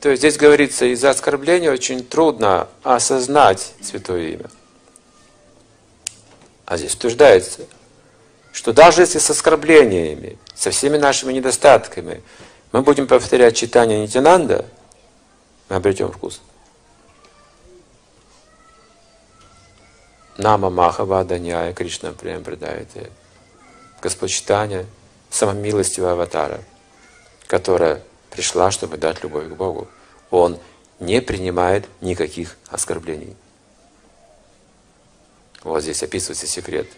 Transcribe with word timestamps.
То 0.00 0.08
есть 0.08 0.22
здесь 0.22 0.38
говорится, 0.38 0.86
из-за 0.86 1.10
оскорбления 1.10 1.70
очень 1.70 2.04
трудно 2.04 2.68
осознать 2.82 3.74
Святое 3.82 4.28
Имя. 4.28 4.46
А 6.64 6.78
здесь 6.78 6.94
утверждается, 6.94 7.66
что 8.52 8.72
даже 8.72 9.02
если 9.02 9.18
с 9.18 9.28
оскорблениями, 9.28 10.38
со 10.54 10.70
всеми 10.70 10.96
нашими 10.96 11.32
недостатками, 11.34 12.22
мы 12.72 12.82
будем 12.82 13.06
повторять 13.06 13.56
читание 13.56 14.00
Нитянанда, 14.00 14.64
мы 15.68 15.76
обретем 15.76 16.10
вкус. 16.10 16.40
Нама 20.38 20.70
Махавада 20.70 21.38
Няя 21.38 21.74
Кришна 21.74 22.12
Прем 22.12 22.42
Предайте. 22.42 23.10
Господь 24.00 24.30
читания 24.30 24.86
самомилостивого 25.28 26.12
аватара, 26.12 26.62
которая 27.46 28.02
пришла, 28.30 28.70
чтобы 28.70 28.96
дать 28.96 29.22
любовь 29.22 29.48
к 29.48 29.54
Богу. 29.54 29.88
Он 30.30 30.58
не 30.98 31.20
принимает 31.20 31.86
никаких 32.00 32.56
оскорблений. 32.68 33.36
Вот 35.62 35.82
здесь 35.82 36.02
описывается 36.02 36.46
секрет. 36.46 36.88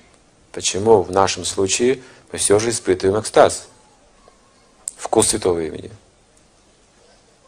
Почему 0.52 1.02
в 1.02 1.10
нашем 1.10 1.44
случае 1.44 2.02
мы 2.30 2.38
все 2.38 2.58
же 2.58 2.70
испытываем 2.70 3.20
экстаз, 3.20 3.68
вкус 4.96 5.28
святого 5.28 5.60
имени. 5.60 5.90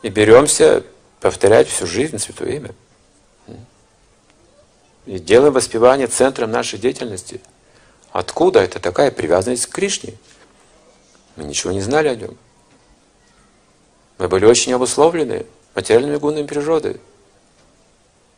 И 0.02 0.08
беремся 0.08 0.84
повторять 1.20 1.68
всю 1.68 1.86
жизнь 1.86 2.18
святое 2.18 2.56
имя. 2.56 2.74
И 5.06 5.18
делаем 5.18 5.52
воспевание 5.52 6.06
центром 6.06 6.50
нашей 6.50 6.78
деятельности. 6.78 7.40
Откуда 8.10 8.60
это 8.60 8.80
такая 8.80 9.10
привязанность 9.10 9.66
к 9.66 9.70
Кришне? 9.70 10.14
Мы 11.36 11.44
ничего 11.44 11.72
не 11.72 11.80
знали 11.80 12.08
о 12.08 12.14
нем. 12.14 12.38
Мы 14.18 14.28
были 14.28 14.44
очень 14.44 14.72
обусловлены 14.72 15.46
материальными 15.74 16.16
гунами 16.16 16.46
природы. 16.46 17.00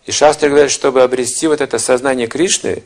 И 0.06 0.12
Шастры 0.12 0.48
говорят, 0.48 0.70
чтобы 0.70 1.02
обрести 1.02 1.46
вот 1.48 1.60
это 1.60 1.78
сознание 1.78 2.26
Кришны, 2.26 2.82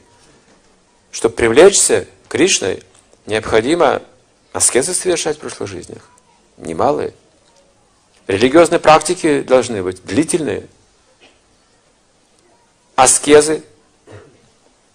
чтобы 1.12 1.34
привлечься 1.34 2.06
Кришной, 2.28 2.82
необходимо 3.26 4.02
аскезы 4.52 4.94
совершать 4.94 5.36
в 5.36 5.40
прошлых 5.40 5.68
жизнях. 5.68 6.08
Немалые. 6.56 7.14
Религиозные 8.26 8.78
практики 8.78 9.42
должны 9.42 9.82
быть 9.82 10.02
длительные. 10.04 10.66
Аскезы, 12.96 13.62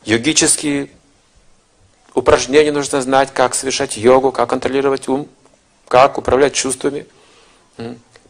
йогические 0.04 0.90
упражнения 2.14 2.72
нужно 2.72 3.02
знать, 3.02 3.34
как 3.34 3.56
совершать 3.56 3.98
йогу, 3.98 4.32
как 4.32 4.50
контролировать 4.50 5.08
ум, 5.08 5.28
как 5.88 6.18
управлять 6.18 6.54
чувствами. 6.54 7.06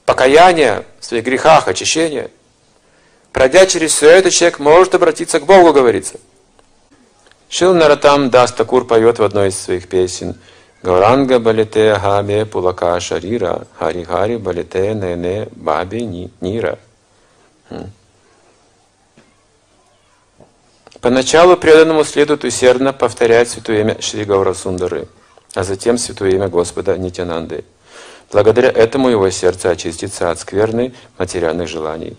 Покаяние 0.05 0.85
в 0.99 1.05
своих 1.05 1.23
грехах, 1.23 1.67
очищение. 1.67 2.29
Пройдя 3.31 3.65
через 3.65 3.93
все 3.93 4.09
это, 4.09 4.31
человек 4.31 4.59
может 4.59 4.95
обратиться 4.95 5.39
к 5.39 5.45
Богу, 5.45 5.73
говорится. 5.73 6.19
Шил 7.49 7.73
Наратам 7.73 8.29
Дастакур 8.29 8.85
поет 8.85 9.19
в 9.19 9.23
одной 9.23 9.49
из 9.49 9.59
своих 9.59 9.87
песен 9.87 10.35
Гауранга 10.85 11.39
балите 11.39 11.95
хабе 11.95 12.45
пулака 12.45 12.99
шарира, 12.99 13.65
хари 13.79 14.03
хари 14.03 14.37
балите 14.37 14.93
нене 14.93 15.47
баби 15.51 16.29
нира. 16.41 16.77
Поначалу 21.01 21.57
преданному 21.57 22.03
следует 22.03 22.43
усердно 22.43 22.93
повторять 22.93 23.49
святое 23.49 23.81
имя 23.81 23.99
Шри 23.99 24.25
Гаура 24.25 24.53
Сундары, 24.53 25.07
а 25.55 25.63
затем 25.63 25.97
святое 25.97 26.31
имя 26.31 26.49
Господа 26.49 26.97
Нитянанды. 26.97 27.65
Благодаря 28.31 28.69
этому 28.69 29.09
его 29.09 29.29
сердце 29.29 29.71
очистится 29.71 30.31
от 30.31 30.39
скверны 30.39 30.93
материальных 31.17 31.67
желаний. 31.67 32.17